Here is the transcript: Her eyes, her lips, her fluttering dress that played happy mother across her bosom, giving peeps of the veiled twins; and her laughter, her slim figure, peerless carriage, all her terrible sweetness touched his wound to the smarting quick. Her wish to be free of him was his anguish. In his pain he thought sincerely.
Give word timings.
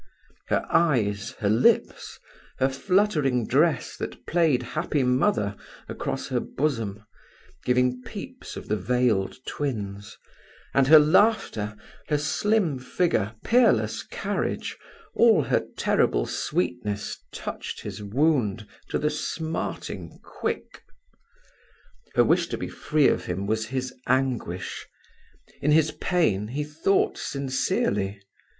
Her 0.47 0.65
eyes, 0.71 1.35
her 1.41 1.49
lips, 1.51 2.17
her 2.57 2.69
fluttering 2.69 3.45
dress 3.45 3.95
that 3.97 4.25
played 4.25 4.63
happy 4.63 5.03
mother 5.03 5.55
across 5.87 6.29
her 6.29 6.39
bosom, 6.39 7.05
giving 7.65 8.01
peeps 8.01 8.57
of 8.57 8.67
the 8.67 8.77
veiled 8.77 9.35
twins; 9.45 10.17
and 10.73 10.87
her 10.87 10.97
laughter, 10.97 11.77
her 12.07 12.17
slim 12.17 12.79
figure, 12.79 13.35
peerless 13.43 14.01
carriage, 14.01 14.75
all 15.13 15.43
her 15.43 15.67
terrible 15.77 16.25
sweetness 16.25 17.19
touched 17.31 17.81
his 17.81 18.01
wound 18.01 18.65
to 18.89 18.97
the 18.97 19.11
smarting 19.11 20.17
quick. 20.23 20.81
Her 22.15 22.23
wish 22.23 22.47
to 22.47 22.57
be 22.57 22.69
free 22.69 23.07
of 23.07 23.25
him 23.25 23.45
was 23.45 23.67
his 23.67 23.93
anguish. 24.07 24.87
In 25.61 25.69
his 25.71 25.91
pain 25.91 26.47
he 26.47 26.63
thought 26.63 27.19
sincerely. 27.19 28.19